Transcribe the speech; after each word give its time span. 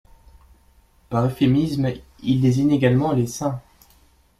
Par 1.09 1.25
euphémisme, 1.25 1.91
il 2.23 2.41
désigne 2.41 2.71
également 2.71 3.11
les 3.11 3.27
seins. 3.27 3.61